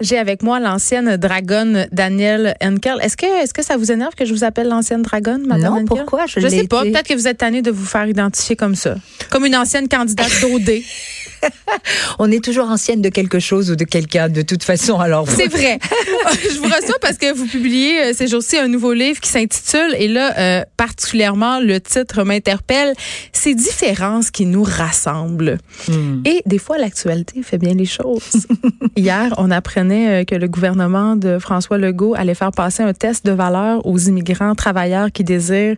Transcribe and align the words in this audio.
J'ai 0.00 0.18
avec 0.18 0.42
moi 0.42 0.60
l'ancienne 0.60 1.16
dragonne 1.16 1.86
Danielle 1.92 2.54
Henkel. 2.62 2.96
Est-ce 3.02 3.16
que, 3.16 3.26
est-ce 3.42 3.52
que 3.52 3.62
ça 3.62 3.76
vous 3.76 3.92
énerve 3.92 4.14
que 4.14 4.24
je 4.24 4.32
vous 4.32 4.44
appelle 4.44 4.68
l'ancienne 4.68 5.02
dragonne, 5.02 5.46
Madame 5.46 5.74
Non, 5.74 5.84
pourquoi? 5.84 6.26
Je, 6.26 6.40
je 6.40 6.48
sais 6.48 6.66
pas. 6.66 6.82
Peut-être 6.82 7.08
que 7.08 7.14
vous 7.14 7.28
êtes 7.28 7.38
tannée 7.38 7.62
de 7.62 7.70
vous 7.70 7.84
faire 7.84 8.06
identifier 8.06 8.56
comme 8.56 8.74
ça. 8.74 8.94
Comme 9.30 9.44
une 9.44 9.56
ancienne 9.56 9.88
candidate 9.88 10.30
d'OD. 10.40 10.70
On 12.18 12.30
est 12.30 12.42
toujours 12.44 12.68
ancienne 12.68 13.02
de 13.02 13.08
quelque 13.08 13.38
chose 13.38 13.70
ou 13.70 13.76
de 13.76 13.84
quelqu'un, 13.84 14.28
de 14.28 14.42
toute 14.42 14.62
façon. 14.62 14.98
Alors 14.98 15.28
c'est 15.28 15.48
vrai. 15.48 15.78
je 16.32 16.58
vous 16.58 16.64
reçois 16.64 16.98
parce 17.00 17.16
que 17.16 17.32
vous 17.32 17.46
publiez 17.46 18.00
euh, 18.00 18.12
ces 18.14 18.28
jours-ci 18.28 18.58
un 18.58 18.68
nouveau 18.68 18.92
livre 18.92 19.20
qui 19.20 19.28
s'intitule 19.28 19.94
et 19.98 20.08
là 20.08 20.38
euh, 20.38 20.64
particulièrement 20.76 21.60
le 21.60 21.80
titre 21.80 22.24
m'interpelle. 22.24 22.94
Ces 23.32 23.54
différences 23.54 24.30
qui 24.30 24.46
nous 24.46 24.62
rassemblent. 24.62 25.58
Hmm. 25.88 26.22
Et 26.24 26.42
des 26.46 26.58
fois 26.58 26.78
l'actualité 26.78 27.42
fait 27.42 27.58
bien 27.58 27.74
les 27.74 27.86
choses. 27.86 28.46
Hier, 28.96 29.32
on 29.38 29.50
apprenait 29.50 30.22
euh, 30.22 30.24
que 30.24 30.34
le 30.34 30.48
gouvernement 30.48 31.16
de 31.16 31.38
François 31.38 31.78
Legault 31.78 32.14
allait 32.14 32.34
faire 32.34 32.52
passer 32.52 32.82
un 32.82 32.92
test 32.92 33.24
de 33.24 33.32
valeur 33.32 33.84
aux 33.86 33.98
immigrants 33.98 34.54
travailleurs 34.54 35.12
qui 35.12 35.24
désirent 35.24 35.76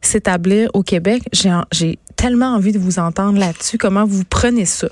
s'établir 0.00 0.70
au 0.74 0.82
Québec. 0.82 1.22
J'ai 1.32 1.98
tellement 2.16 2.54
envie 2.54 2.72
de 2.72 2.78
vous 2.78 2.98
entendre 2.98 3.38
là-dessus. 3.38 3.78
Comment 3.78 4.04
vous 4.04 4.24
prenez 4.24 4.64
ça? 4.64 4.88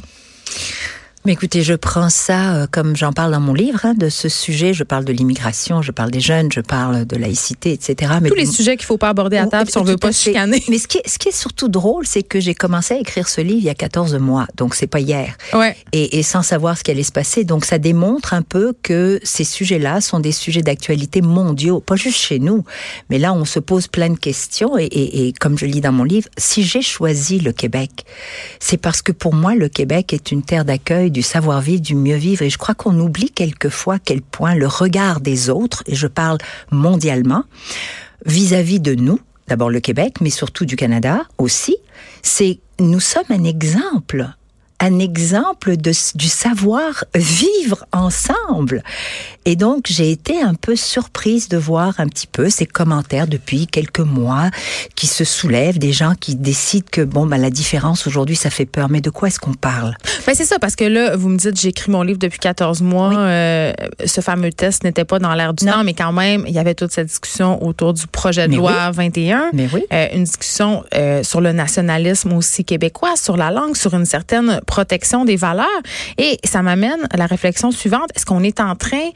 Mais 1.27 1.33
écoutez, 1.33 1.63
je 1.63 1.73
prends 1.73 2.11
ça 2.11 2.55
euh, 2.55 2.67
comme 2.71 2.97
j'en 2.97 3.15
parle 3.15 3.33
dans 3.33 3.41
mon 3.41 3.55
livre, 3.55 3.81
hein, 3.85 3.95
de 3.95 4.11
ce 4.11 4.29
sujet. 4.29 4.75
Je 4.75 4.85
parle 4.85 5.07
de 5.07 5.13
l'immigration, 5.13 5.81
je 5.81 5.91
parle 5.91 6.11
des 6.11 6.21
jeunes, 6.21 6.53
je 6.53 6.61
parle 6.61 7.07
de 7.07 7.17
laïcité, 7.17 7.73
etc. 7.73 8.13
Mais 8.21 8.29
Tous 8.29 8.35
les 8.35 8.45
sujets 8.45 8.77
qu'il 8.77 8.85
faut 8.85 8.99
pas 8.99 9.09
aborder 9.09 9.39
à 9.39 9.47
table 9.47 9.71
si 9.71 9.79
on 9.79 9.85
veut 9.85 9.97
pas 9.97 10.13
se 10.13 10.25
chicaner. 10.25 10.63
Mais 10.69 10.77
ce 10.77 10.87
qui 10.87 10.99
est, 10.99 11.09
ce 11.09 11.19
qui 11.19 11.31
est 11.31 11.37
surtout 11.37 11.69
drôle, 11.69 12.07
c'est 12.07 12.23
que 12.23 12.41
j'ai 12.41 12.55
commencé 12.55 12.93
à 12.93 12.99
écrire 12.99 13.27
ce 13.27 13.41
livre 13.41 13.57
il 13.61 13.65
y 13.65 13.71
a 13.71 13.75
14 13.75 14.17
mois, 14.17 14.47
donc 14.59 14.75
c'est 14.75 14.87
pas 14.87 15.01
hier. 15.01 15.35
Ouais. 15.55 15.75
Et, 15.93 16.19
et, 16.19 16.23
sans 16.23 16.43
savoir 16.43 16.77
ce 16.77 16.85
qui 16.85 16.91
allait 16.91 17.03
se 17.03 17.13
passer. 17.13 17.45
Donc 17.45 17.65
ça 17.65 17.79
démontre 17.79 18.35
un 18.35 18.43
peu 18.43 18.75
que 18.83 19.19
ces 19.23 19.45
sujets-là 19.45 20.03
sont 20.03 20.21
des 20.21 20.33
sujets 20.33 20.61
d'actualité 20.61 21.23
mondiaux, 21.23 21.81
pas 21.81 21.97
juste 21.97 22.19
chez 22.19 22.39
nous. 22.39 22.65
Mais 23.09 23.19
là, 23.19 23.33
on 23.33 23.47
se 23.47 23.61
pose 23.61 23.89
plein 23.89 24.11
de 24.11 24.19
questions. 24.19 24.77
Et, 24.77 24.85
et, 24.85 25.29
et 25.29 25.33
comme 25.33 25.57
je 25.57 25.65
lis 25.65 25.81
dans 25.81 25.93
mon 25.93 26.05
livre, 26.05 26.29
si 26.37 26.65
j'ai 26.65 26.83
choisi 26.83 27.39
le 27.39 27.53
Québec, 27.53 28.05
c'est 28.61 28.77
parce 28.77 29.01
que 29.01 29.13
pour 29.13 29.33
moi, 29.33 29.55
le 29.55 29.71
Québec 29.71 30.13
est 30.13 30.31
une 30.31 30.43
terre 30.43 30.67
d'accueil 30.67 31.14
du 31.15 31.23
savoir-vivre, 31.23 31.81
du 31.81 31.95
mieux-vivre. 31.95 32.43
Et 32.43 32.51
je 32.51 32.59
crois 32.59 32.75
qu'on 32.75 32.99
oublie 33.01 33.31
quelquefois 33.31 33.99
quel 33.99 34.21
point 34.21 34.55
le 34.55 34.67
regard 34.67 35.21
des 35.21 35.49
autres, 35.49 35.83
et 35.87 35.95
je 35.95 36.07
parle 36.07 36.37
mondialement, 36.71 37.45
vis-à-vis 38.27 38.81
de 38.81 38.95
nous, 38.95 39.19
d'abord 39.49 39.71
le 39.71 39.81
Québec, 39.81 40.17
mais 40.21 40.31
surtout 40.31 40.67
du 40.67 40.77
Canada 40.77 41.23
aussi, 41.39 41.79
c'est 42.21 42.59
nous 42.79 43.01
sommes 43.01 43.31
un 43.31 43.45
exemple 43.45 44.29
un 44.81 44.99
exemple 44.99 45.77
de, 45.77 45.93
du 46.15 46.29
savoir 46.29 47.05
vivre 47.15 47.87
ensemble. 47.93 48.83
Et 49.47 49.57
donc, 49.57 49.87
j'ai 49.89 50.11
été 50.11 50.41
un 50.41 50.55
peu 50.55 50.75
surprise 50.75 51.49
de 51.49 51.57
voir 51.57 51.95
un 51.99 52.07
petit 52.07 52.27
peu 52.27 52.49
ces 52.49 52.67
commentaires 52.67 53.27
depuis 53.27 53.67
quelques 53.67 54.01
mois 54.01 54.51
qui 54.95 55.07
se 55.07 55.25
soulèvent, 55.25 55.79
des 55.79 55.93
gens 55.93 56.15
qui 56.19 56.35
décident 56.35 56.87
que, 56.91 57.03
bon, 57.03 57.27
ben, 57.27 57.39
la 57.39 57.51
différence 57.51 58.07
aujourd'hui, 58.07 58.37
ça 58.37 58.51
fait 58.51 58.67
peur. 58.67 58.89
Mais 58.89 59.01
de 59.01 59.11
quoi 59.11 59.29
est-ce 59.29 59.39
qu'on 59.39 59.55
parle? 59.55 59.95
Ben, 60.27 60.35
c'est 60.35 60.45
ça, 60.45 60.59
parce 60.59 60.77
que 60.77 60.85
là, 60.85 61.17
vous 61.17 61.29
me 61.29 61.37
dites, 61.37 61.61
j'ai 61.61 61.69
écrit 61.69 61.91
mon 61.91 62.03
livre 62.03 62.19
depuis 62.19 62.39
14 62.39 62.81
mois. 62.81 63.15
Euh, 63.17 63.73
ce 64.05 64.21
fameux 64.21 64.51
test 64.51 64.85
n'était 64.85 65.05
pas 65.05 65.19
dans 65.19 65.35
l'air 65.35 65.53
du 65.53 65.67
temps, 65.67 65.85
mais 65.85 65.95
quand 65.95 66.13
même, 66.13 66.45
il 66.47 66.55
y 66.55 66.59
avait 66.59 66.75
toute 66.75 66.93
cette 66.93 67.09
discussion 67.09 67.63
autour 67.65 67.93
du 67.93 68.07
projet 68.07 68.49
de 68.49 68.57
loi 68.57 68.91
21. 68.91 69.51
Mais 69.53 69.69
oui. 69.73 69.85
Euh, 69.93 70.07
une 70.15 70.25
discussion 70.25 70.85
euh, 70.95 71.23
sur 71.23 71.41
le 71.41 71.53
nationalisme 71.53 72.33
aussi 72.33 72.65
québécois, 72.65 73.17
sur 73.17 73.37
la 73.37 73.51
langue, 73.51 73.77
sur 73.77 73.95
une 73.95 74.07
certaine 74.07 74.61
protection 74.65 75.25
des 75.25 75.37
valeurs. 75.37 75.67
Et 76.19 76.39
ça 76.45 76.63
m'amène 76.63 77.07
à 77.11 77.17
la 77.17 77.27
réflexion 77.27 77.71
suivante. 77.71 78.11
Est-ce 78.15 78.27
qu'on 78.27 78.43
est 78.43 78.61
en 78.61 78.77
train 78.77 79.11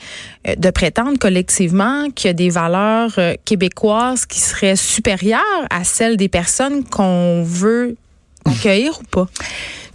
euh, 0.47 0.55
de 0.57 0.71
prétendre 0.71 1.19
collectivement 1.19 2.11
qu'il 2.15 2.29
y 2.29 2.31
a 2.31 2.35
des 2.35 2.51
valeurs 2.51 3.15
euh, 3.19 3.35
québécoises 3.45 4.27
qui 4.27 4.41
seraient 4.41 4.77
supérieures 4.77 5.43
à 5.71 5.85
celles 5.85 6.17
des 6.17 6.29
personnes 6.29 6.85
qu'on 6.85 7.43
veut 7.45 7.97
accueillir 8.45 8.99
ou 9.01 9.05
pas? 9.05 9.27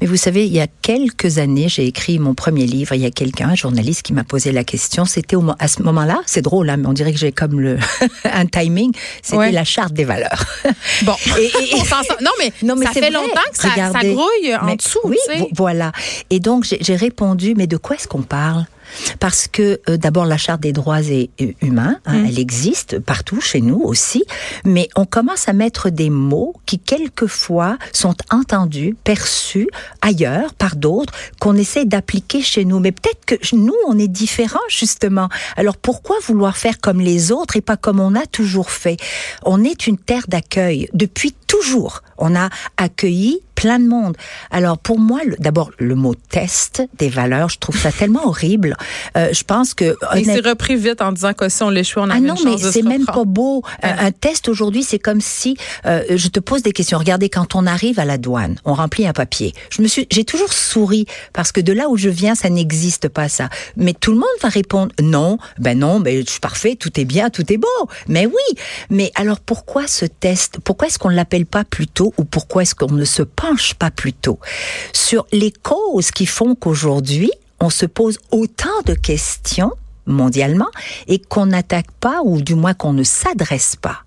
Mais 0.04 0.10
vous 0.10 0.18
savez, 0.18 0.46
il 0.46 0.52
y 0.52 0.60
a 0.60 0.68
quelques 0.82 1.38
années, 1.38 1.70
j'ai 1.70 1.88
écrit 1.88 2.20
mon 2.20 2.34
premier 2.34 2.66
livre. 2.66 2.94
Il 2.94 3.02
y 3.02 3.06
a 3.06 3.10
quelqu'un, 3.10 3.48
un 3.48 3.56
journaliste, 3.56 4.02
qui 4.02 4.12
m'a 4.12 4.26
posé 4.26 4.52
la 4.52 4.66
question. 4.66 5.06
C'était 5.06 5.38
à 5.60 5.70
ce 5.70 5.82
moment-là, 5.82 6.22
c'est 6.26 6.42
drôle, 6.42 6.70
hein, 6.70 6.76
mais 6.76 6.88
on 6.88 6.92
dirait 6.92 7.14
que 7.14 7.18
j'ai 7.18 7.32
comme 7.32 7.62
le 7.62 7.78
un 8.26 8.46
timing. 8.46 8.92
C'était 9.22 9.54
la 9.54 9.64
charte 9.64 9.94
des 9.94 10.04
valeurs. 10.04 10.44
Bon, 11.04 11.14
et, 11.40 11.52
non 12.22 12.32
mais, 12.40 12.52
non, 12.64 12.76
mais 12.76 12.86
ça 12.86 12.92
fait 12.94 13.10
longtemps 13.12 13.42
que 13.52 13.58
ça, 13.58 13.70
ça 13.76 14.00
grouille 14.02 14.56
en 14.62 14.76
dessous. 14.76 15.00
Oui, 15.06 15.18
voilà. 15.56 15.92
Et 16.30 16.40
donc 16.40 16.66
j'ai 16.66 16.96
répondu, 16.96 17.54
mais 17.56 17.68
de 17.68 17.78
quoi 17.78 17.96
est-ce 17.96 18.08
qu'on 18.08 18.22
parle? 18.22 18.66
Parce 19.20 19.48
que 19.48 19.80
euh, 19.90 19.98
d'abord 19.98 20.26
la 20.26 20.38
charte 20.38 20.62
des 20.62 20.74
droits 20.74 21.02
humains, 21.62 21.98
hein, 22.06 22.20
mm. 22.20 22.26
elle 22.26 22.40
existe 22.40 23.00
partout 23.00 23.42
chez 23.42 23.62
nous 23.62 23.82
aussi, 23.82 24.24
mais 24.66 24.90
on 24.96 25.06
commence 25.06 25.48
à 25.48 25.54
mettre 25.54 25.90
des 25.90 26.10
mots 26.10 26.54
qui 26.66 26.80
quelquefois 26.80 27.78
sont 27.92 28.16
entendus, 28.30 28.96
perçus 29.04 29.68
ailleurs 30.02 30.54
par 30.54 30.76
d'autres 30.76 31.14
qu'on 31.40 31.56
essaie 31.56 31.86
d'appliquer 31.86 32.42
chez 32.42 32.66
nous. 32.66 32.80
Mais 32.80 32.92
peut-être 32.92 33.26
que 33.26 33.56
nous 33.56 33.76
on 33.88 33.98
est 33.98 34.08
différents 34.08 34.60
justement. 34.70 35.30
Alors 35.56 35.78
pourquoi 35.78 36.18
vouloir 36.26 36.58
faire 36.58 36.80
comme 36.80 37.02
les 37.02 37.32
autres 37.32 37.58
et 37.58 37.62
pas 37.62 37.78
comme 37.78 38.00
on 38.00 38.16
a 38.16 38.26
toujours 38.26 38.72
fait? 38.72 38.98
On 39.44 39.64
est 39.64 39.88
une 39.88 39.98
terre 39.98 40.26
d'accueil 40.28 40.90
depuis 40.94 41.34
toujours. 41.54 42.02
On 42.18 42.36
a 42.36 42.50
accueilli 42.78 43.42
plein 43.56 43.80
de 43.80 43.88
monde. 43.88 44.18
Alors 44.52 44.78
pour 44.78 45.00
moi, 45.00 45.20
d'abord 45.40 45.72
le 45.78 45.96
mot 45.96 46.16
test 46.16 46.84
des 46.98 47.10
valeurs, 47.10 47.50
je 47.50 47.60
trouve 47.60 47.78
ça 47.78 47.92
tellement 47.98 48.28
horrible. 48.28 48.76
Euh, 49.16 49.30
je 49.32 49.44
pense 49.44 49.74
que 49.74 49.96
il 50.16 50.26
s'est 50.26 50.40
repris 50.40 50.76
vite 50.76 51.02
en 51.02 51.12
disant 51.12 51.34
que 51.34 51.48
si 51.50 51.64
on 51.64 51.70
l'échoue, 51.70 52.00
on 52.00 52.10
a 52.10 52.16
ah 52.16 52.18
une 52.18 52.26
non, 52.26 52.36
mais 52.44 52.58
c'est 52.58 52.82
même 52.82 53.06
pas 53.06 53.24
beau. 53.24 53.64
Un, 53.82 54.12
test 54.12 54.50
aujourd'hui, 54.50 54.84
c'est 54.84 55.00
comme 55.00 55.22
si 55.22 55.56
euh, 55.86 56.04
je 56.10 56.28
te 56.28 56.40
pose 56.40 56.64
des 56.64 56.72
questions. 56.72 56.98
Regardez, 56.98 57.30
quand 57.30 57.56
on 57.56 57.66
arrive 57.66 58.00
à 58.00 58.06
la 58.06 58.18
douane, 58.18 58.58
on 58.66 58.74
remplit 58.74 59.08
un 59.08 59.14
papier. 59.14 59.54
Je 59.70 59.82
me 59.82 59.88
suis, 59.88 60.08
j'ai 60.12 60.26
toujours 60.26 60.52
souri 60.52 61.06
parce 61.34 61.52
que 61.52 61.62
de 61.62 61.72
là 61.72 61.90
où 61.90 61.98
je 61.98 62.10
viens, 62.10 62.36
ça 62.36 62.50
n'existe 62.50 63.08
pas 63.08 63.30
ça. 63.30 63.50
Mais 63.78 63.94
tout 63.94 64.12
le 64.12 64.18
monde 64.18 64.28
va 64.42 64.50
répondre 64.50 64.92
non, 65.02 65.38
ben 65.60 65.78
non, 65.78 66.00
ben 66.00 66.24
je 66.26 66.32
suis 66.32 66.40
parfait, 66.40 66.76
tout 66.76 67.00
est 67.00 67.06
bien, 67.06 67.30
tout 67.30 67.52
est 67.54 67.58
beau. 67.58 67.68
Mais 68.08 68.26
oui. 68.26 68.58
Mais 68.90 69.12
alors 69.16 69.40
pourquoi 69.40 69.88
ce 69.88 70.06
test? 70.06 70.58
Pourquoi 70.64 70.88
est-ce 70.88 71.00
qu'on 71.00 71.10
l'appelle 71.10 71.43
pas 71.46 71.64
plus 71.64 71.88
tôt 71.88 72.14
ou 72.18 72.24
pourquoi 72.24 72.64
est-ce 72.64 72.76
qu'on 72.76 72.92
ne 72.92 73.06
se 73.06 73.24
penche 73.24 73.74
pas 73.74 73.92
plus 73.92 74.14
tôt 74.14 74.40
sur 74.94 75.26
les 75.32 75.52
causes 75.52 76.12
qui 76.12 76.26
font 76.26 76.56
qu'aujourd'hui, 76.56 77.32
on 77.60 77.70
se 77.70 77.86
pose 77.86 78.20
autant 78.32 78.82
de 78.86 78.94
questions 78.94 79.72
mondialement 80.06 80.70
et 81.08 81.20
qu'on 81.20 81.48
n'attaque 81.48 81.92
pas, 82.00 82.22
ou 82.24 82.42
du 82.42 82.56
moins 82.56 82.74
qu'on 82.74 82.94
ne 82.94 83.04
s'adresse 83.04 83.76
pas 83.76 84.04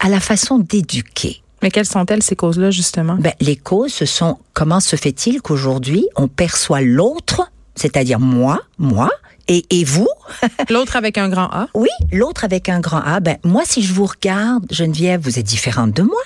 à 0.00 0.08
la 0.08 0.20
façon 0.20 0.58
d'éduquer. 0.58 1.42
Mais 1.62 1.70
quelles 1.70 1.86
sont-elles 1.86 2.22
ces 2.22 2.34
causes-là, 2.34 2.70
justement? 2.70 3.16
Ben, 3.16 3.32
les 3.40 3.56
causes, 3.56 3.92
ce 3.92 4.04
sont 4.04 4.38
comment 4.52 4.80
se 4.80 4.96
fait-il 4.96 5.40
qu'aujourd'hui, 5.40 6.06
on 6.16 6.26
perçoit 6.26 6.80
l'autre, 6.80 7.42
c'est-à-dire 7.76 8.18
moi, 8.18 8.60
moi, 8.78 9.10
et, 9.48 9.64
et 9.70 9.84
vous? 9.84 10.08
l'autre 10.70 10.96
avec 10.96 11.18
un 11.18 11.28
grand 11.28 11.48
A? 11.52 11.68
Oui, 11.74 11.88
l'autre 12.10 12.44
avec 12.44 12.68
un 12.68 12.80
grand 12.80 13.02
A. 13.04 13.20
Ben, 13.20 13.36
moi, 13.44 13.62
si 13.64 13.82
je 13.82 13.92
vous 13.92 14.06
regarde, 14.06 14.66
Geneviève, 14.72 15.20
vous 15.20 15.38
êtes 15.38 15.46
différente 15.46 15.92
de 15.92 16.02
moi. 16.02 16.22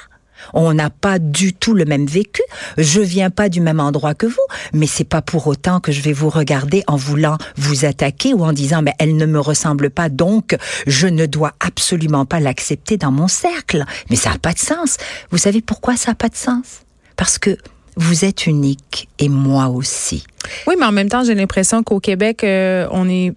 On 0.54 0.74
n'a 0.74 0.90
pas 0.90 1.18
du 1.18 1.52
tout 1.52 1.74
le 1.74 1.84
même 1.84 2.06
vécu. 2.06 2.42
Je 2.78 3.00
viens 3.00 3.30
pas 3.30 3.48
du 3.48 3.60
même 3.60 3.80
endroit 3.80 4.14
que 4.14 4.26
vous, 4.26 4.34
mais 4.72 4.86
c'est 4.86 5.04
pas 5.04 5.22
pour 5.22 5.46
autant 5.46 5.80
que 5.80 5.92
je 5.92 6.00
vais 6.00 6.12
vous 6.12 6.30
regarder 6.30 6.82
en 6.86 6.96
voulant 6.96 7.38
vous 7.56 7.84
attaquer 7.84 8.34
ou 8.34 8.44
en 8.44 8.52
disant 8.52 8.82
mais 8.82 8.94
elle 8.98 9.16
ne 9.16 9.26
me 9.26 9.40
ressemble 9.40 9.90
pas 9.90 10.08
donc 10.08 10.56
je 10.86 11.06
ne 11.06 11.26
dois 11.26 11.52
absolument 11.60 12.24
pas 12.24 12.40
l'accepter 12.40 12.96
dans 12.96 13.12
mon 13.12 13.28
cercle. 13.28 13.84
Mais 14.10 14.16
ça 14.16 14.30
n'a 14.30 14.38
pas 14.38 14.52
de 14.52 14.58
sens. 14.58 14.96
Vous 15.30 15.38
savez 15.38 15.60
pourquoi 15.60 15.96
ça 15.96 16.12
n'a 16.12 16.14
pas 16.14 16.28
de 16.28 16.36
sens? 16.36 16.82
Parce 17.16 17.38
que 17.38 17.56
vous 17.96 18.24
êtes 18.24 18.46
unique 18.46 19.08
et 19.18 19.28
moi 19.28 19.68
aussi. 19.68 20.24
Oui, 20.66 20.74
mais 20.78 20.84
en 20.84 20.92
même 20.92 21.08
temps, 21.08 21.24
j'ai 21.24 21.34
l'impression 21.34 21.82
qu'au 21.82 21.98
Québec, 21.98 22.44
euh, 22.44 22.86
on 22.90 23.08
est 23.08 23.32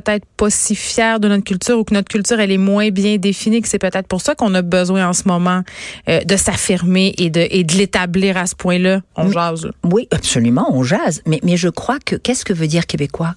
peut-être 0.00 0.24
pas 0.36 0.50
si 0.50 0.74
fiers 0.74 1.20
de 1.20 1.28
notre 1.28 1.44
culture 1.44 1.78
ou 1.78 1.84
que 1.84 1.94
notre 1.94 2.08
culture 2.08 2.40
elle 2.40 2.50
est 2.50 2.58
moins 2.58 2.90
bien 2.90 3.16
définie 3.16 3.62
que 3.62 3.68
c'est 3.68 3.78
peut-être 3.78 4.08
pour 4.08 4.20
ça 4.20 4.34
qu'on 4.34 4.52
a 4.54 4.62
besoin 4.62 5.08
en 5.08 5.12
ce 5.12 5.28
moment 5.28 5.62
euh, 6.08 6.20
de 6.24 6.36
s'affirmer 6.36 7.14
et 7.18 7.30
de 7.30 7.46
et 7.48 7.62
de 7.62 7.74
l'établir 7.74 8.36
à 8.36 8.46
ce 8.46 8.56
point-là. 8.56 9.02
On 9.16 9.30
jase. 9.30 9.70
Oui, 9.84 10.08
absolument, 10.10 10.66
on 10.72 10.82
jase. 10.82 11.22
Mais 11.26 11.38
mais 11.44 11.56
je 11.56 11.68
crois 11.68 11.98
que 12.04 12.16
qu'est-ce 12.16 12.44
que 12.44 12.52
veut 12.52 12.66
dire 12.66 12.86
québécois? 12.86 13.34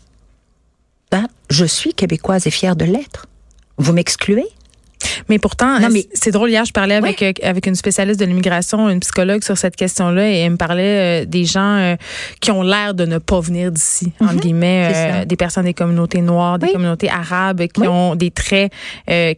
Ben, 1.12 1.28
je 1.50 1.66
suis 1.66 1.94
québécoise 1.94 2.48
et 2.48 2.52
fière 2.52 2.76
de 2.76 2.86
l'être. 2.86 3.28
Vous 3.78 3.94
m'excluez? 3.94 4.48
Mais 5.30 5.40
pourtant, 5.40 5.78
c'est 6.14 6.32
drôle. 6.32 6.50
Hier, 6.50 6.66
je 6.66 6.72
parlais 6.72 6.96
avec 6.96 7.22
euh, 7.22 7.32
avec 7.44 7.68
une 7.68 7.76
spécialiste 7.76 8.20
de 8.20 8.26
l'immigration, 8.26 8.90
une 8.90 9.00
psychologue 9.00 9.44
sur 9.44 9.58
cette 9.58 9.76
question-là, 9.76 10.30
et 10.30 10.38
elle 10.40 10.52
me 10.52 10.58
parlait 10.58 11.24
euh, 11.24 11.26
des 11.26 11.46
gens 11.46 11.78
euh, 11.78 11.96
qui 12.40 12.52
ont 12.52 12.62
l'air 12.62 12.94
de 12.94 13.06
ne 13.06 13.18
pas 13.18 13.40
venir 13.40 13.72
d'ici, 13.72 14.12
entre 14.20 14.34
mhm. 14.34 14.40
guillemets, 14.40 15.26
des 15.26 15.36
personnes 15.36 15.66
des 15.66 15.74
communautés 15.74 16.22
noires, 16.22 16.60
des 16.60 16.72
communautés 16.72 17.10
arabes, 17.10 17.64
qui 17.68 17.88
ont 17.88 18.16
des 18.16 18.32
traits 18.32 18.72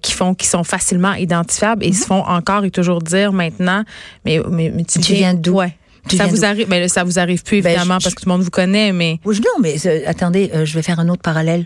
qui 0.01 0.13
font, 0.13 0.33
qui 0.33 0.48
sont 0.48 0.63
facilement 0.63 1.13
identifiables 1.13 1.83
et 1.83 1.89
mhm. 1.89 1.94
se 1.94 2.06
font 2.06 2.24
encore 2.24 2.63
et 2.66 2.71
toujours 2.71 3.01
dire 3.01 3.33
maintenant, 3.33 3.83
mais 4.25 4.39
mais, 4.50 4.71
tu, 4.83 5.00
viens 5.13 5.33
d'où? 5.33 5.60
Ça 6.16 6.27
vous 6.27 6.45
arrive, 6.45 6.68
mais 6.69 6.88
ça 6.88 7.04
vous 7.04 7.19
arrive 7.19 7.44
plus 7.44 7.62
ben, 7.62 7.71
évidemment 7.71 7.98
parce 8.01 8.16
que 8.16 8.21
tout 8.21 8.30
le 8.30 8.33
monde 8.33 8.42
vous 8.42 8.50
connaît, 8.50 8.92
mais 8.92 9.19
non, 9.25 9.62
mais 9.62 9.75
attendez, 10.07 10.51
je 10.63 10.74
vais 10.74 10.81
faire 10.81 11.00
un 11.00 11.10
autre 11.10 11.21
parallèle 11.21 11.66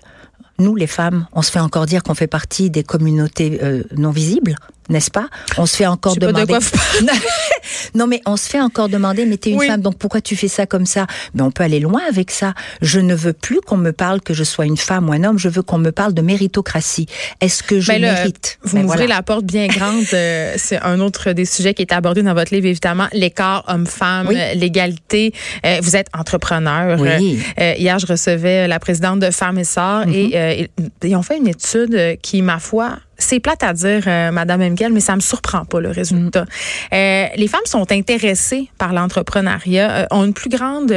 nous, 0.60 0.76
les 0.76 0.88
femmes, 0.88 1.28
on 1.34 1.42
se 1.42 1.52
fait 1.52 1.60
encore 1.60 1.86
dire 1.86 2.04
qu'on 2.04 2.14
fait 2.14 2.28
partie 2.28 2.70
des 2.70 2.84
communautés 2.84 3.60
euh, 3.64 3.84
non 3.98 4.12
visibles 4.12 4.56
n'est-ce 4.90 5.12
pas? 5.12 5.28
On 5.58 5.66
se 5.66 5.76
fait 5.76 5.86
encore 5.86 6.16
demander. 6.18 6.54
non, 7.96 8.08
mais 8.08 8.22
on 8.26 8.38
se 8.38 8.50
fait 8.50 8.60
encore 8.60 8.90
demander, 8.90 9.26
mais 9.26 9.38
t'es 9.38 9.52
une 9.52 9.62
femme, 9.62 9.82
donc 9.82 9.98
pourquoi 9.98 10.22
tu 10.22 10.36
fais 10.36 10.48
ça 10.48 10.66
comme 10.66 10.86
ça? 10.86 11.08
Mais 11.34 11.42
on 11.42 11.52
peut 11.52 11.64
aller 11.64 11.80
loin 11.80 12.02
avec 12.10 12.32
ça. 12.32 12.54
Je 12.82 13.00
ne 13.00 13.16
veux 13.16 13.34
plus 13.34 13.62
qu'on 13.62 13.78
me 13.78 13.92
parle 13.92 14.22
que 14.22 14.34
je 14.34 14.44
sois 14.44 14.66
une 14.66 14.78
femme 14.78 15.10
ou 15.10 15.14
un 15.14 15.24
homme. 15.24 15.40
Je 15.40 15.50
veux 15.50 15.62
qu'on 15.62 15.78
me 15.78 15.92
parle 15.92 16.14
de 16.14 16.22
méritocratie. 16.22 17.08
Est-ce 17.40 17.64
que 17.64 17.80
je 17.80 17.88
ben 17.88 18.02
mérite? 18.02 18.60
Vous 18.64 18.76
ben 18.76 18.84
m'ouvrez 18.84 19.08
la 19.08 19.24
porte 19.24 19.46
bien 19.46 19.68
grande. 19.68 20.06
Euh, 20.14 20.54
c'est 20.58 20.82
un 20.82 21.00
autre 21.00 21.32
des 21.32 21.46
sujets 21.46 21.74
qui 21.74 21.82
est 21.82 21.94
abordé 21.94 22.22
dans 22.22 22.34
votre 22.34 22.54
livre, 22.54 22.68
évidemment, 22.68 23.08
l'écart 23.14 23.64
homme-femme, 23.68 24.30
l'égalité. 24.56 25.34
Euh, 25.66 25.80
vous 25.82 25.96
êtes 25.96 26.08
entrepreneur. 26.18 27.00
Oui. 27.00 27.40
Euh, 27.60 27.74
hier, 27.78 28.00
je 28.00 28.08
recevais 28.08 28.68
la 28.68 28.80
présidente 28.80 29.20
de 29.20 29.32
Femmes 29.32 29.58
et 29.58 29.64
Sœurs 29.64 30.08
et 30.08 30.32
mm-hmm. 30.44 30.90
ils 31.04 31.16
ont 31.16 31.24
fait 31.24 31.38
une 31.38 31.48
étude 31.48 32.20
qui, 32.22 32.42
ma 32.42 32.60
foi, 32.60 32.98
c'est 33.18 33.40
plate 33.40 33.64
à 33.64 33.74
dire, 33.74 34.04
euh, 34.08 34.32
Madame 34.32 34.76
mais 34.92 35.00
ça 35.00 35.16
me 35.16 35.22
surprend 35.22 35.66
pas 35.66 35.80
le 35.80 35.90
résultat. 35.90 36.44
Mm. 36.44 36.48
Euh, 36.94 37.26
les 37.36 37.48
femmes 37.48 37.66
sont 37.66 37.92
intéressées 37.92 38.70
par 38.78 38.94
l'entrepreneuriat, 38.94 39.92
euh, 39.92 40.06
ont 40.12 40.26
une 40.26 40.34
plus 40.34 40.50
grande 40.50 40.92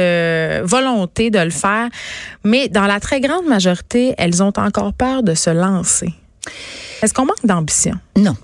volonté 0.65 1.29
de 1.29 1.39
le 1.39 1.49
faire, 1.49 1.89
mais 2.43 2.69
dans 2.69 2.85
la 2.85 2.99
très 2.99 3.21
grande 3.21 3.45
majorité, 3.45 4.13
elles 4.17 4.43
ont 4.43 4.53
encore 4.57 4.93
peur 4.93 5.23
de 5.23 5.33
se 5.33 5.49
lancer. 5.49 6.13
Est-ce 7.01 7.13
qu'on 7.13 7.25
manque 7.25 7.45
d'ambition? 7.45 7.95
Non. 8.15 8.35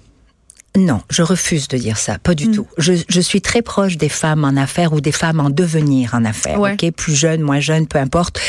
Non, 0.76 1.02
je 1.12 1.22
refuse 1.22 1.68
de 1.68 1.78
dire 1.78 2.00
ça, 2.00 2.18
pas 2.18 2.34
du 2.34 2.48
hmm. 2.48 2.56
tout. 2.56 2.68
Je, 2.80 2.94
je, 3.08 3.22
suis 3.22 3.42
très 3.42 3.62
proche 3.62 3.96
des 3.96 4.10
femmes 4.10 4.44
en 4.44 4.58
affaires 4.58 4.94
ou 4.94 5.02
des 5.02 5.12
femmes 5.12 5.40
en 5.40 5.52
devenir 5.52 6.16
en 6.16 6.26
affaires, 6.26 6.60
ok, 6.60 6.92
plus 6.92 7.14
jeunes, 7.14 7.42
moins 7.42 7.60
jeunes, 7.60 7.86
peu 7.86 8.00
importe. 8.00 8.40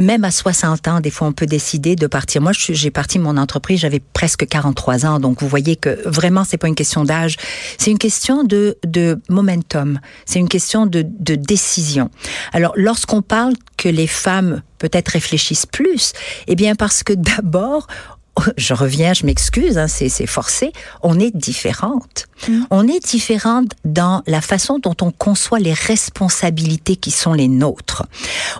Même 0.00 0.22
à 0.22 0.30
60 0.30 0.86
ans, 0.86 1.00
des 1.00 1.10
fois, 1.10 1.26
on 1.26 1.32
peut 1.32 1.46
décider 1.46 1.96
de 1.96 2.06
partir. 2.06 2.40
Moi, 2.40 2.52
j'ai 2.54 2.90
parti 2.92 3.18
mon 3.18 3.36
entreprise, 3.36 3.80
j'avais 3.80 4.00
presque 4.12 4.46
43 4.46 5.06
ans, 5.06 5.18
donc 5.18 5.40
vous 5.40 5.48
voyez 5.48 5.74
que 5.74 5.98
vraiment, 6.08 6.44
c'est 6.44 6.56
pas 6.56 6.68
une 6.68 6.76
question 6.76 7.04
d'âge, 7.04 7.36
c'est 7.78 7.90
une 7.90 7.98
question 7.98 8.44
de, 8.44 8.78
de 8.86 9.20
momentum, 9.28 9.98
c'est 10.24 10.38
une 10.38 10.48
question 10.48 10.86
de, 10.86 11.04
de 11.18 11.34
décision. 11.34 12.10
Alors, 12.52 12.74
lorsqu'on 12.76 13.22
parle 13.22 13.54
que 13.76 13.88
les 13.88 14.06
femmes 14.06 14.62
peut-être 14.78 15.08
réfléchissent 15.08 15.66
plus, 15.66 16.12
eh 16.46 16.54
bien 16.54 16.76
parce 16.76 17.02
que 17.02 17.12
d'abord, 17.12 17.88
je 18.56 18.74
reviens, 18.74 19.12
je 19.12 19.26
m'excuse, 19.26 19.78
hein, 19.78 19.88
c'est 19.88 20.26
forcé, 20.26 20.72
on 21.02 21.18
est 21.18 21.34
différente. 21.34 22.26
Mm. 22.48 22.62
On 22.70 22.88
est 22.88 23.04
différente 23.04 23.72
dans 23.84 24.22
la 24.26 24.40
façon 24.40 24.78
dont 24.78 24.96
on 25.00 25.10
conçoit 25.10 25.58
les 25.58 25.72
responsabilités 25.72 26.96
qui 26.96 27.10
sont 27.10 27.34
les 27.34 27.48
nôtres. 27.48 28.04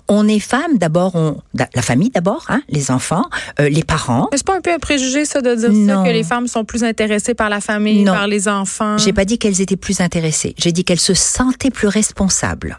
On 0.09 0.29
est 0.29 0.39
femme, 0.39 0.79
d'abord, 0.79 1.15
on, 1.15 1.39
la 1.55 1.83
famille 1.83 2.11
d'abord, 2.11 2.45
hein, 2.49 2.63
les 2.69 2.91
enfants, 2.91 3.25
euh, 3.61 3.69
les 3.69 3.83
parents. 3.83 4.29
Est-ce 4.33 4.45
pas 4.45 4.57
un 4.57 4.61
peu 4.61 4.73
un 4.73 4.79
préjugé 4.79 5.25
ça 5.25 5.41
de 5.41 5.55
dire 5.55 5.71
ça, 5.87 6.03
que 6.03 6.11
les 6.11 6.25
femmes 6.25 6.47
sont 6.47 6.65
plus 6.65 6.85
intéressées 6.85 7.35
par 7.35 7.49
la 7.49 7.61
famille, 7.61 8.05
par 8.05 8.27
les 8.27 8.49
enfants? 8.49 8.99
J'ai 8.99 9.13
pas 9.13 9.25
dit 9.25 9.39
qu'elles 9.39 9.61
étaient 9.61 9.77
plus 9.77 10.01
intéressées. 10.01 10.55
J'ai 10.59 10.73
dit 10.73 10.85
qu'elles 10.85 11.01
se 11.01 11.15
sentaient 11.15 11.71
plus 11.71 11.89
responsables. 11.89 12.79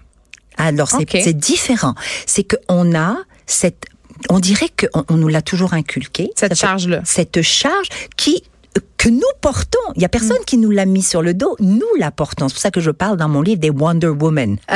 Alors 0.57 0.89
c'est 0.89 1.33
différent. 1.33 1.95
C'est 2.25 2.43
qu'on 2.43 2.95
a 2.95 3.17
cette 3.45 3.85
on 4.29 4.39
dirait 4.39 4.69
qu'on 4.69 5.03
on 5.09 5.17
nous 5.17 5.27
l'a 5.27 5.41
toujours 5.41 5.73
inculqué. 5.73 6.31
Cette 6.35 6.55
charge-là. 6.55 7.01
Cette 7.05 7.41
charge 7.41 7.87
qui 8.17 8.43
que 8.97 9.09
nous 9.09 9.21
portons. 9.41 9.77
Il 9.95 10.01
y 10.01 10.05
a 10.05 10.09
personne 10.09 10.37
mm. 10.41 10.45
qui 10.45 10.57
nous 10.57 10.71
l'a 10.71 10.85
mis 10.85 11.01
sur 11.01 11.21
le 11.21 11.33
dos. 11.33 11.55
Nous 11.59 11.81
la 11.99 12.11
portons. 12.11 12.47
C'est 12.47 12.53
pour 12.53 12.61
ça 12.61 12.71
que 12.71 12.79
je 12.79 12.91
parle 12.91 13.17
dans 13.17 13.27
mon 13.27 13.41
livre 13.41 13.59
des 13.59 13.69
Wonder 13.69 14.07
Woman. 14.07 14.57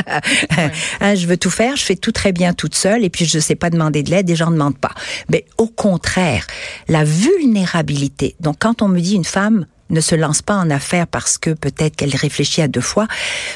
Hein, 1.00 1.14
je 1.14 1.26
veux 1.26 1.36
tout 1.36 1.50
faire, 1.50 1.76
je 1.76 1.84
fais 1.84 1.94
tout 1.94 2.10
très 2.10 2.32
bien 2.32 2.52
toute 2.52 2.74
seule 2.74 3.04
et 3.04 3.10
puis 3.10 3.24
je 3.24 3.36
ne 3.38 3.42
sais 3.42 3.54
pas 3.54 3.70
demander 3.70 4.02
de 4.02 4.10
l'aide 4.10 4.28
et 4.28 4.36
j'en 4.36 4.50
demande 4.50 4.76
pas. 4.76 4.90
Mais 5.30 5.44
au 5.56 5.68
contraire, 5.68 6.46
la 6.88 7.04
vulnérabilité. 7.04 8.34
Donc 8.40 8.56
quand 8.58 8.82
on 8.82 8.88
me 8.88 9.00
dit 9.00 9.14
une 9.14 9.24
femme 9.24 9.66
ne 9.90 10.00
se 10.00 10.14
lance 10.14 10.42
pas 10.42 10.56
en 10.56 10.70
affaires 10.70 11.06
parce 11.06 11.38
que 11.38 11.50
peut-être 11.50 11.96
qu'elle 11.96 12.14
réfléchit 12.14 12.62
à 12.62 12.68
deux 12.68 12.80
fois, 12.80 13.06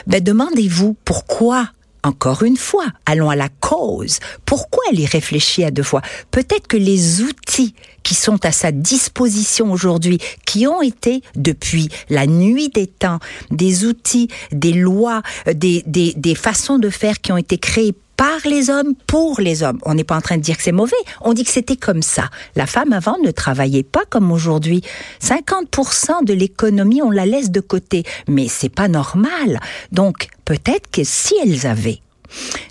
ben 0.07 0.23
demandez-vous 0.23 0.97
pourquoi 1.05 1.69
encore 2.05 2.43
une 2.43 2.57
fois, 2.57 2.87
allons 3.07 3.31
à 3.31 3.37
la 3.37 3.49
cause. 3.49 4.19
Pourquoi 4.45 4.83
elle 4.91 5.01
y 5.01 5.07
réfléchit 5.07 5.65
à 5.65 5.71
deux 5.71 5.83
fois? 5.83 6.03
Peut-être 6.31 6.67
que 6.67 6.77
les 6.77 7.23
outils 7.23 7.75
qui 8.03 8.15
sont 8.15 8.45
à 8.45 8.53
sa 8.53 8.73
disposition 8.73 9.71
aujourd'hui, 9.71 10.19
qui 10.45 10.67
ont 10.67 10.83
été 10.83 11.23
depuis 11.37 11.89
la 12.11 12.27
nuit 12.27 12.69
des 12.69 12.87
temps, 12.89 13.21
des 13.51 13.85
outils, 13.85 14.29
des 14.51 14.73
lois, 14.73 15.23
des, 15.47 15.85
des, 15.87 16.13
des 16.17 16.35
façons 16.35 16.79
de 16.79 16.91
faire 16.91 17.21
qui 17.21 17.33
ont 17.33 17.37
été 17.37 17.59
créées 17.59 17.95
par 18.17 18.39
les 18.45 18.71
hommes, 18.71 18.95
pour 19.07 19.41
les 19.41 19.63
hommes. 19.63 19.79
On 19.85 19.95
n'est 19.95 20.05
pas 20.05 20.17
en 20.17 20.21
train 20.21 20.37
de 20.37 20.43
dire 20.43 20.57
que 20.57 20.63
c'est 20.63 20.73
mauvais. 20.73 20.97
On 21.21 21.33
dit 21.33 21.45
que 21.45 21.51
c'était 21.51 21.77
comme 21.77 22.03
ça. 22.03 22.29
La 22.57 22.67
femme 22.67 22.93
avant 22.93 23.19
ne 23.19 23.31
travaillait 23.31 23.83
pas 23.83 24.05
comme 24.09 24.31
aujourd'hui. 24.31 24.83
50% 25.23 26.25
de 26.25 26.33
l'économie, 26.33 27.03
on 27.03 27.11
la 27.11 27.27
laisse 27.27 27.51
de 27.51 27.61
côté. 27.61 28.05
Mais 28.29 28.49
c'est 28.49 28.69
pas 28.69 28.89
normal. 28.89 29.61
Donc, 29.91 30.29
peut-être 30.45 30.91
que 30.91 31.03
si 31.05 31.35
elles 31.43 31.67
avaient 31.67 32.01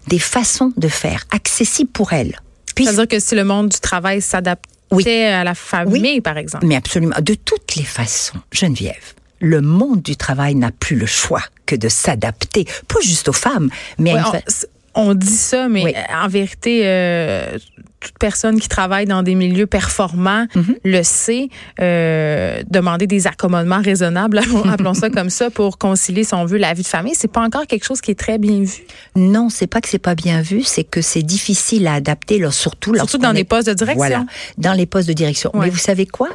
des 0.07 0.19
façons 0.19 0.71
de 0.77 0.87
faire 0.87 1.25
accessibles 1.31 1.91
pour 1.91 2.13
elles. 2.13 2.39
C'est-à-dire 2.77 3.07
que 3.07 3.19
si 3.19 3.35
le 3.35 3.43
monde 3.43 3.69
du 3.69 3.79
travail 3.79 4.21
s'adaptait 4.21 5.25
à 5.25 5.43
la 5.43 5.53
famille, 5.53 6.21
par 6.21 6.37
exemple. 6.37 6.65
Mais 6.65 6.75
absolument. 6.75 7.15
De 7.21 7.33
toutes 7.33 7.75
les 7.75 7.83
façons, 7.83 8.39
Geneviève 8.51 9.13
le 9.41 9.59
monde 9.59 10.01
du 10.01 10.15
travail 10.15 10.55
n'a 10.55 10.71
plus 10.71 10.95
le 10.95 11.07
choix 11.07 11.41
que 11.65 11.75
de 11.75 11.89
s'adapter, 11.89 12.65
pas 12.87 12.99
juste 13.01 13.27
aux 13.27 13.33
femmes, 13.33 13.69
mais 13.97 14.13
à 14.13 14.31
on 14.95 15.13
dit 15.13 15.27
ça, 15.27 15.67
mais 15.69 15.95
en 16.13 16.27
vérité, 16.27 16.81
euh, 16.85 17.57
toute 18.01 18.17
personne 18.19 18.59
qui 18.59 18.67
travaille 18.67 19.05
dans 19.05 19.23
des 19.23 19.35
milieux 19.35 19.67
performants 19.67 20.47
mhm. 20.55 20.75
le 20.83 21.03
sait. 21.03 21.49
Euh, 21.79 22.61
demander 22.69 23.07
des 23.07 23.27
accommodements 23.27 23.81
raisonnables, 23.81 24.41
appelons 24.71 24.93
ça 24.93 25.09
comme 25.09 25.29
ça, 25.29 25.49
pour 25.49 25.77
concilier, 25.77 26.23
si 26.23 26.33
on 26.33 26.45
veut, 26.45 26.57
la 26.57 26.73
vie 26.73 26.83
de 26.83 26.87
famille, 26.87 27.13
c'est 27.15 27.31
pas 27.31 27.41
encore 27.41 27.67
quelque 27.67 27.85
chose 27.85 28.01
qui 28.01 28.11
est 28.11 28.19
très 28.19 28.37
bien 28.37 28.61
vu. 28.61 28.83
Non, 29.15 29.49
c'est 29.49 29.67
pas 29.67 29.81
que 29.81 29.87
c'est 29.87 29.99
pas 29.99 30.15
bien 30.15 30.41
vu, 30.41 30.63
c'est 30.63 30.83
que 30.83 31.01
c'est 31.01 31.23
difficile 31.23 31.87
à 31.87 31.93
adapter, 31.93 32.39
là, 32.39 32.51
surtout 32.51 32.91
surtout 32.95 33.17
dans 33.17 33.31
les 33.31 33.43
postes 33.43 33.67
de 33.67 33.73
direction. 33.73 33.97
Voilà, 33.97 34.25
dans 34.57 34.73
les 34.73 34.85
postes 34.85 35.07
de 35.07 35.13
direction. 35.13 35.51
Mais 35.53 35.69
vous 35.69 35.77
savez 35.77 36.05
quoi? 36.05 36.29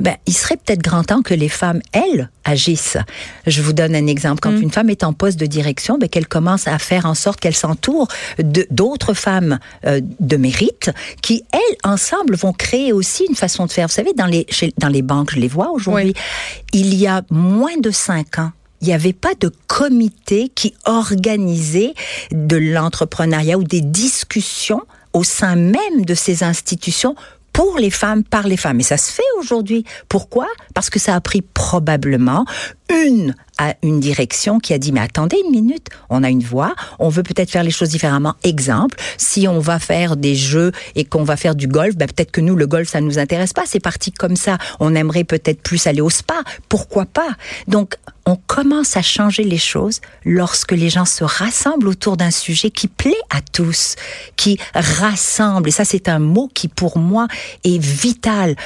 Ben, 0.00 0.16
il 0.26 0.34
serait 0.34 0.56
peut-être 0.56 0.82
grand 0.82 1.04
temps 1.04 1.22
que 1.22 1.34
les 1.34 1.48
femmes, 1.48 1.80
elles, 1.92 2.28
agissent. 2.44 2.98
Je 3.46 3.62
vous 3.62 3.72
donne 3.72 3.94
un 3.94 4.06
exemple. 4.06 4.40
Quand 4.40 4.52
mm. 4.52 4.62
une 4.62 4.70
femme 4.70 4.90
est 4.90 5.04
en 5.04 5.12
poste 5.12 5.38
de 5.38 5.46
direction, 5.46 5.98
ben, 5.98 6.08
qu'elle 6.08 6.26
commence 6.26 6.68
à 6.68 6.78
faire 6.78 7.06
en 7.06 7.14
sorte 7.14 7.40
qu'elle 7.40 7.54
s'entoure 7.54 8.08
d'autres 8.70 9.14
femmes 9.14 9.58
euh, 9.86 10.00
de 10.20 10.36
mérite 10.36 10.90
qui, 11.22 11.44
elles, 11.52 11.76
ensemble, 11.84 12.36
vont 12.36 12.52
créer 12.52 12.92
aussi 12.92 13.24
une 13.28 13.36
façon 13.36 13.66
de 13.66 13.72
faire. 13.72 13.88
Vous 13.88 13.94
savez, 13.94 14.12
dans 14.14 14.26
les, 14.26 14.46
dans 14.78 14.88
les 14.88 15.02
banques, 15.02 15.30
je 15.32 15.40
les 15.40 15.48
vois 15.48 15.70
aujourd'hui, 15.70 16.14
il 16.72 16.94
y 16.94 17.06
a 17.06 17.22
moins 17.30 17.76
de 17.78 17.90
cinq 17.90 18.38
ans, 18.38 18.52
il 18.80 18.88
n'y 18.88 18.94
avait 18.94 19.12
pas 19.12 19.34
de 19.40 19.50
comité 19.66 20.50
qui 20.54 20.74
organisait 20.84 21.94
de 22.32 22.56
l'entrepreneuriat 22.56 23.56
ou 23.56 23.64
des 23.64 23.80
discussions 23.80 24.82
au 25.12 25.24
sein 25.24 25.56
même 25.56 26.04
de 26.04 26.14
ces 26.14 26.42
institutions 26.42 27.14
pour 27.54 27.78
les 27.78 27.90
femmes, 27.90 28.24
par 28.24 28.46
les 28.46 28.56
femmes. 28.56 28.80
Et 28.80 28.82
ça 28.82 28.98
se 28.98 29.12
fait 29.12 29.22
aujourd'hui. 29.38 29.84
Pourquoi? 30.08 30.48
Parce 30.74 30.90
que 30.90 30.98
ça 30.98 31.14
a 31.14 31.20
pris 31.20 31.40
probablement 31.40 32.44
une 32.90 33.34
à 33.58 33.74
une 33.82 34.00
direction 34.00 34.58
qui 34.58 34.74
a 34.74 34.78
dit 34.78 34.92
mais 34.92 35.00
attendez 35.00 35.40
une 35.44 35.50
minute, 35.50 35.88
on 36.10 36.22
a 36.22 36.30
une 36.30 36.42
voix, 36.42 36.74
on 36.98 37.08
veut 37.08 37.22
peut-être 37.22 37.50
faire 37.50 37.62
les 37.62 37.70
choses 37.70 37.90
différemment. 37.90 38.34
Exemple, 38.42 38.98
si 39.16 39.46
on 39.48 39.58
va 39.58 39.78
faire 39.78 40.16
des 40.16 40.34
jeux 40.34 40.72
et 40.94 41.04
qu'on 41.04 41.24
va 41.24 41.36
faire 41.36 41.54
du 41.54 41.68
golf, 41.68 41.96
ben 41.96 42.06
peut-être 42.06 42.30
que 42.30 42.40
nous 42.40 42.56
le 42.56 42.66
golf 42.66 42.88
ça 42.88 43.00
nous 43.00 43.18
intéresse 43.18 43.52
pas, 43.52 43.64
c'est 43.66 43.80
parti 43.80 44.12
comme 44.12 44.36
ça. 44.36 44.58
On 44.80 44.94
aimerait 44.94 45.24
peut-être 45.24 45.62
plus 45.62 45.86
aller 45.86 46.00
au 46.00 46.10
spa, 46.10 46.42
pourquoi 46.68 47.06
pas? 47.06 47.30
Donc 47.68 47.96
on 48.26 48.36
commence 48.36 48.96
à 48.96 49.02
changer 49.02 49.44
les 49.44 49.58
choses 49.58 50.00
lorsque 50.24 50.72
les 50.72 50.88
gens 50.88 51.04
se 51.04 51.24
rassemblent 51.24 51.88
autour 51.88 52.16
d'un 52.16 52.30
sujet 52.30 52.70
qui 52.70 52.88
plaît 52.88 53.12
à 53.30 53.40
tous, 53.40 53.96
qui 54.36 54.58
rassemble. 54.74 55.68
Et 55.68 55.72
ça, 55.72 55.84
c'est 55.84 56.08
un 56.08 56.18
mot 56.18 56.48
qui, 56.52 56.68
pour 56.68 56.98
moi, 56.98 57.28
est 57.64 57.78
vital. 57.78 58.56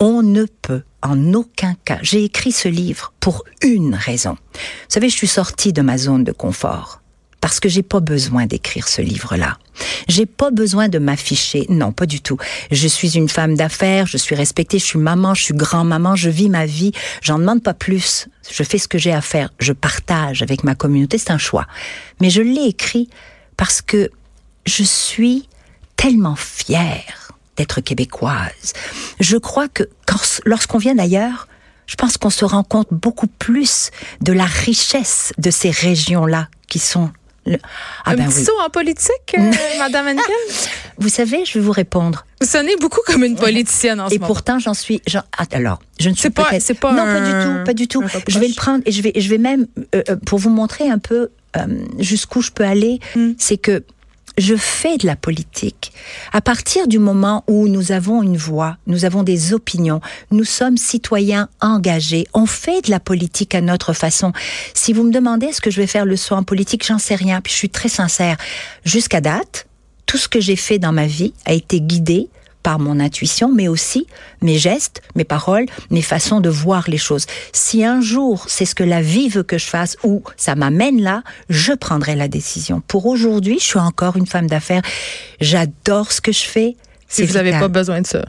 On 0.00 0.22
ne 0.22 0.44
peut 0.44 0.82
en 1.02 1.32
aucun 1.34 1.74
cas. 1.84 1.98
J'ai 2.02 2.24
écrit 2.24 2.52
ce 2.52 2.68
livre 2.68 3.12
pour 3.20 3.44
une 3.62 3.94
raison. 3.94 4.32
Vous 4.54 4.60
savez, 4.88 5.08
je 5.08 5.16
suis 5.16 5.26
sortie 5.28 5.72
de 5.72 5.82
ma 5.82 5.98
zone 5.98 6.24
de 6.24 6.32
confort. 6.32 7.00
parce 7.40 7.60
que 7.60 7.68
j'ai 7.68 7.82
pas 7.84 8.00
besoin 8.00 8.46
d'écrire 8.46 8.88
ce 8.88 9.00
livre-là. 9.00 9.58
J'ai 10.08 10.26
pas 10.26 10.50
besoin 10.50 10.88
de 10.88 10.98
m'afficher. 10.98 11.66
Non, 11.68 11.92
pas 11.92 12.06
du 12.06 12.20
tout. 12.20 12.36
Je 12.72 12.88
suis 12.88 13.16
une 13.16 13.28
femme 13.28 13.54
d'affaires, 13.54 14.06
je 14.06 14.16
suis 14.16 14.34
respectée, 14.34 14.78
je 14.78 14.84
suis 14.84 14.98
maman, 14.98 15.34
je 15.34 15.44
suis 15.44 15.54
grand-maman, 15.54 16.16
je 16.16 16.30
vis 16.30 16.48
ma 16.48 16.66
vie. 16.66 16.92
J'en 17.22 17.38
demande 17.38 17.62
pas 17.62 17.74
plus. 17.74 18.28
Je 18.50 18.62
fais 18.64 18.78
ce 18.78 18.88
que 18.88 18.98
j'ai 18.98 19.12
à 19.12 19.20
faire. 19.20 19.50
Je 19.60 19.72
partage 19.72 20.42
avec 20.42 20.64
ma 20.64 20.74
communauté. 20.74 21.16
C'est 21.16 21.30
un 21.30 21.38
choix. 21.38 21.66
Mais 22.20 22.28
je 22.28 22.42
l'ai 22.42 22.66
écrit 22.66 23.08
parce 23.56 23.82
que 23.82 24.10
je 24.66 24.82
suis 24.82 25.48
tellement 25.96 26.36
fière 26.36 27.27
d'être 27.58 27.80
québécoise. 27.80 28.72
Je 29.20 29.36
crois 29.36 29.68
que 29.68 29.82
lorsqu'on 30.44 30.78
vient 30.78 30.94
d'ailleurs, 30.94 31.48
je 31.86 31.96
pense 31.96 32.16
qu'on 32.16 32.30
se 32.30 32.44
rend 32.44 32.62
compte 32.62 32.88
beaucoup 32.90 33.26
plus 33.26 33.90
de 34.20 34.32
la 34.32 34.44
richesse 34.44 35.32
de 35.38 35.50
ces 35.50 35.70
régions-là 35.70 36.48
qui 36.68 36.78
sont 36.78 37.10
ah 37.46 38.10
un 38.10 38.16
ben 38.16 38.28
petit 38.28 38.44
saut 38.44 38.52
en 38.64 38.68
politique, 38.68 39.34
euh, 39.38 39.50
Madame 39.78 40.08
Henkel? 40.08 40.66
Vous 40.98 41.08
savez, 41.08 41.44
je 41.46 41.54
vais 41.54 41.64
vous 41.64 41.72
répondre. 41.72 42.26
Vous 42.42 42.46
sonnez 42.46 42.76
beaucoup 42.76 43.00
comme 43.06 43.24
une 43.24 43.36
politicienne 43.36 44.00
en 44.00 44.08
ce 44.08 44.14
moment. 44.14 44.26
Et 44.26 44.28
pourtant, 44.28 44.58
j'en 44.58 44.74
suis. 44.74 45.00
Ah, 45.14 45.44
alors, 45.52 45.80
je 45.98 46.10
ne 46.10 46.14
suis 46.14 46.28
pas. 46.28 46.50
C'est 46.60 46.74
pas. 46.74 46.92
Non, 46.92 47.04
pas 47.04 47.20
du 47.20 47.30
tout, 47.30 47.64
pas 47.64 47.74
du 47.74 47.88
tout. 47.88 48.04
Je 48.28 48.38
vais 48.38 48.48
le 48.48 48.54
prendre 48.54 48.82
et 48.84 48.92
je 48.92 49.00
vais, 49.00 49.12
je 49.16 49.28
vais 49.30 49.38
même 49.38 49.66
euh, 49.94 50.02
euh, 50.10 50.16
pour 50.26 50.38
vous 50.38 50.50
montrer 50.50 50.90
un 50.90 50.98
peu 50.98 51.30
jusqu'où 51.98 52.42
je 52.42 52.50
peux 52.50 52.64
aller. 52.64 53.00
Hmm. 53.16 53.32
C'est 53.38 53.56
que 53.56 53.82
je 54.38 54.54
fais 54.54 54.96
de 54.96 55.06
la 55.06 55.16
politique. 55.16 55.92
À 56.32 56.40
partir 56.40 56.88
du 56.88 56.98
moment 56.98 57.44
où 57.48 57.68
nous 57.68 57.92
avons 57.92 58.22
une 58.22 58.36
voix, 58.36 58.76
nous 58.86 59.04
avons 59.04 59.22
des 59.22 59.52
opinions, 59.52 60.00
nous 60.30 60.44
sommes 60.44 60.76
citoyens 60.76 61.48
engagés, 61.60 62.26
on 62.32 62.46
fait 62.46 62.86
de 62.86 62.90
la 62.90 63.00
politique 63.00 63.54
à 63.54 63.60
notre 63.60 63.92
façon. 63.92 64.32
Si 64.74 64.92
vous 64.92 65.02
me 65.02 65.12
demandez 65.12 65.46
est-ce 65.46 65.60
que 65.60 65.70
je 65.70 65.80
vais 65.80 65.86
faire 65.86 66.06
le 66.06 66.16
saut 66.16 66.36
en 66.36 66.44
politique, 66.44 66.86
j'en 66.86 66.98
sais 66.98 67.16
rien, 67.16 67.40
puis 67.40 67.52
je 67.52 67.58
suis 67.58 67.70
très 67.70 67.88
sincère. 67.88 68.36
Jusqu'à 68.84 69.20
date, 69.20 69.66
tout 70.06 70.18
ce 70.18 70.28
que 70.28 70.40
j'ai 70.40 70.56
fait 70.56 70.78
dans 70.78 70.92
ma 70.92 71.06
vie 71.06 71.34
a 71.44 71.52
été 71.52 71.80
guidé 71.80 72.28
par 72.62 72.78
mon 72.78 73.00
intuition, 73.00 73.52
mais 73.52 73.68
aussi 73.68 74.06
mes 74.42 74.58
gestes, 74.58 75.02
mes 75.14 75.24
paroles, 75.24 75.66
mes 75.90 76.02
façons 76.02 76.40
de 76.40 76.48
voir 76.48 76.84
les 76.88 76.98
choses. 76.98 77.26
Si 77.52 77.84
un 77.84 78.00
jour 78.00 78.44
c'est 78.48 78.64
ce 78.64 78.74
que 78.74 78.84
la 78.84 79.02
vie 79.02 79.28
veut 79.28 79.42
que 79.42 79.58
je 79.58 79.66
fasse 79.66 79.96
ou 80.02 80.22
ça 80.36 80.54
m'amène 80.54 81.00
là, 81.00 81.22
je 81.48 81.72
prendrai 81.72 82.14
la 82.14 82.28
décision. 82.28 82.82
Pour 82.86 83.06
aujourd'hui, 83.06 83.58
je 83.60 83.64
suis 83.64 83.78
encore 83.78 84.16
une 84.16 84.26
femme 84.26 84.46
d'affaires. 84.46 84.82
J'adore 85.40 86.12
ce 86.12 86.20
que 86.20 86.32
je 86.32 86.44
fais. 86.44 86.76
Si 87.08 87.24
vous 87.24 87.34
n'avez 87.34 87.52
pas 87.52 87.68
besoin 87.68 88.02
de 88.02 88.06
ça? 88.06 88.26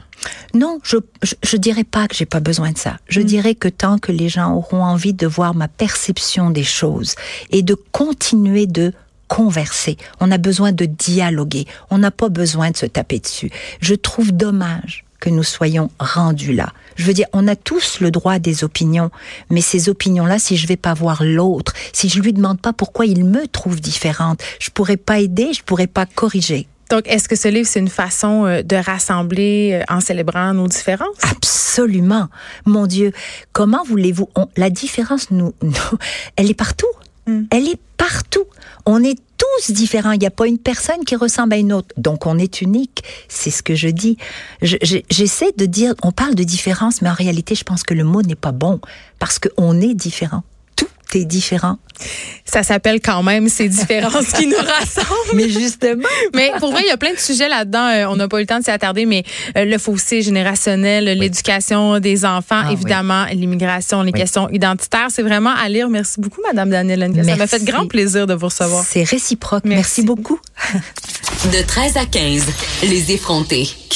Non, 0.54 0.80
je, 0.82 0.96
je, 1.42 1.56
dirais 1.56 1.84
pas 1.84 2.08
que 2.08 2.14
j'ai 2.14 2.26
pas 2.26 2.40
besoin 2.40 2.72
de 2.72 2.78
ça. 2.78 2.96
Je 3.08 3.20
mm. 3.20 3.24
dirais 3.24 3.54
que 3.54 3.68
tant 3.68 3.98
que 3.98 4.10
les 4.10 4.28
gens 4.28 4.54
auront 4.54 4.82
envie 4.82 5.12
de 5.12 5.26
voir 5.26 5.54
ma 5.54 5.68
perception 5.68 6.50
des 6.50 6.64
choses 6.64 7.14
et 7.50 7.62
de 7.62 7.74
continuer 7.74 8.66
de 8.66 8.92
converser, 9.30 9.96
on 10.18 10.32
a 10.32 10.38
besoin 10.38 10.72
de 10.72 10.86
dialoguer, 10.86 11.66
on 11.88 11.98
n'a 11.98 12.10
pas 12.10 12.28
besoin 12.28 12.72
de 12.72 12.76
se 12.76 12.84
taper 12.84 13.20
dessus. 13.20 13.50
Je 13.80 13.94
trouve 13.94 14.32
dommage 14.32 15.04
que 15.20 15.30
nous 15.30 15.44
soyons 15.44 15.88
rendus 16.00 16.52
là. 16.52 16.72
Je 16.96 17.04
veux 17.04 17.12
dire, 17.12 17.28
on 17.32 17.46
a 17.46 17.54
tous 17.54 18.00
le 18.00 18.10
droit 18.10 18.40
des 18.40 18.64
opinions, 18.64 19.10
mais 19.48 19.60
ces 19.60 19.88
opinions-là, 19.88 20.40
si 20.40 20.56
je 20.56 20.66
vais 20.66 20.76
pas 20.76 20.94
voir 20.94 21.22
l'autre, 21.22 21.74
si 21.92 22.08
je 22.08 22.20
lui 22.20 22.32
demande 22.32 22.60
pas 22.60 22.72
pourquoi 22.72 23.06
il 23.06 23.24
me 23.24 23.46
trouve 23.46 23.80
différente, 23.80 24.42
je 24.58 24.70
pourrais 24.70 24.96
pas 24.96 25.20
aider, 25.20 25.52
je 25.52 25.62
pourrais 25.62 25.86
pas 25.86 26.06
corriger. 26.06 26.66
Donc, 26.90 27.06
est-ce 27.06 27.28
que 27.28 27.36
ce 27.36 27.46
livre, 27.46 27.68
c'est 27.68 27.78
une 27.78 27.88
façon 27.88 28.46
euh, 28.46 28.62
de 28.62 28.74
rassembler 28.74 29.80
euh, 29.88 29.94
en 29.94 30.00
célébrant 30.00 30.54
nos 30.54 30.66
différences? 30.66 31.14
Absolument. 31.22 32.26
Mon 32.66 32.88
Dieu, 32.88 33.12
comment 33.52 33.84
voulez-vous... 33.84 34.28
La 34.56 34.70
différence, 34.70 35.30
nous, 35.30 35.54
nous, 35.62 35.98
elle 36.34 36.50
est 36.50 36.54
partout. 36.54 36.88
Mm. 37.28 37.42
Elle 37.52 37.68
est 37.68 37.80
partout. 37.96 38.44
On 38.86 39.02
est 39.02 39.18
tous 39.38 39.72
différents. 39.72 40.12
Il 40.12 40.20
n'y 40.20 40.26
a 40.26 40.30
pas 40.30 40.46
une 40.46 40.58
personne 40.58 41.04
qui 41.04 41.16
ressemble 41.16 41.54
à 41.54 41.56
une 41.56 41.72
autre. 41.72 41.94
Donc 41.96 42.26
on 42.26 42.38
est 42.38 42.60
unique. 42.60 43.02
C'est 43.28 43.50
ce 43.50 43.62
que 43.62 43.74
je 43.74 43.88
dis. 43.88 44.16
J'essaie 44.62 45.52
de 45.56 45.66
dire, 45.66 45.94
on 46.02 46.12
parle 46.12 46.34
de 46.34 46.44
différence, 46.44 47.02
mais 47.02 47.10
en 47.10 47.14
réalité, 47.14 47.54
je 47.54 47.64
pense 47.64 47.82
que 47.82 47.94
le 47.94 48.04
mot 48.04 48.22
n'est 48.22 48.34
pas 48.34 48.52
bon 48.52 48.80
parce 49.18 49.38
qu'on 49.38 49.80
est 49.80 49.94
différent. 49.94 50.42
Est 51.14 51.24
différent 51.24 51.78
ça 52.44 52.62
s'appelle 52.62 53.00
quand 53.00 53.22
même 53.22 53.48
ces 53.48 53.68
différences 53.68 54.32
qui 54.32 54.46
nous 54.46 54.56
rassemblent. 54.56 55.34
Mais 55.34 55.48
justement. 55.48 56.08
mais 56.34 56.50
pour 56.58 56.72
vrai, 56.72 56.82
il 56.84 56.88
y 56.88 56.92
a 56.92 56.96
plein 56.96 57.12
de 57.12 57.18
sujets 57.18 57.48
là-dedans. 57.48 57.86
Euh, 57.86 58.06
on 58.08 58.16
n'a 58.16 58.28
pas 58.28 58.38
eu 58.38 58.40
le 58.40 58.46
temps 58.46 58.58
de 58.58 58.64
s'y 58.64 58.70
attarder, 58.70 59.06
mais 59.06 59.22
euh, 59.56 59.64
le 59.64 59.78
fossé 59.78 60.22
générationnel, 60.22 61.04
l'éducation 61.04 62.00
des 62.00 62.24
enfants, 62.24 62.62
ah 62.64 62.72
évidemment, 62.72 63.26
l'immigration, 63.26 64.02
les 64.02 64.12
questions 64.12 64.48
identitaires. 64.50 65.08
C'est 65.10 65.22
vraiment 65.22 65.54
à 65.54 65.68
lire. 65.68 65.88
Merci 65.88 66.20
beaucoup, 66.20 66.40
Madame 66.46 66.70
Danielle 66.70 67.12
Ça 67.24 67.36
m'a 67.36 67.46
fait 67.46 67.64
grand 67.64 67.86
plaisir 67.86 68.26
de 68.26 68.34
vous 68.34 68.46
recevoir. 68.46 68.84
C'est 68.84 69.04
réciproque. 69.04 69.64
Merci 69.64 70.02
beaucoup. 70.02 70.40
de 71.52 71.62
13 71.66 71.96
à 71.96 72.06
15, 72.06 72.44
les 72.82 73.12
effrontés. 73.12 73.68